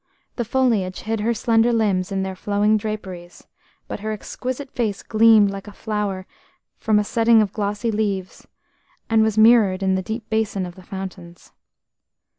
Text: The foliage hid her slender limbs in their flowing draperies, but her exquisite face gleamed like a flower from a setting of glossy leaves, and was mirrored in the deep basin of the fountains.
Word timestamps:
The 0.35 0.45
foliage 0.45 1.01
hid 1.01 1.19
her 1.19 1.31
slender 1.35 1.71
limbs 1.71 2.11
in 2.11 2.23
their 2.23 2.35
flowing 2.35 2.75
draperies, 2.75 3.45
but 3.87 3.99
her 3.99 4.11
exquisite 4.11 4.71
face 4.71 5.03
gleamed 5.03 5.51
like 5.51 5.67
a 5.67 5.71
flower 5.71 6.25
from 6.79 6.97
a 6.97 7.03
setting 7.03 7.39
of 7.39 7.53
glossy 7.53 7.91
leaves, 7.91 8.47
and 9.11 9.21
was 9.21 9.37
mirrored 9.37 9.83
in 9.83 9.93
the 9.93 10.01
deep 10.01 10.27
basin 10.27 10.65
of 10.65 10.73
the 10.73 10.81
fountains. 10.81 11.51